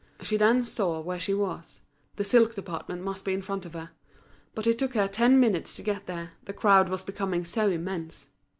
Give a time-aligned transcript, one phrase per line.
[0.23, 1.81] She then saw where she was;
[2.15, 3.91] the silk department must be in front of her.
[4.55, 8.31] But it took her ten minutes to get there, the crowd was becoming so immense.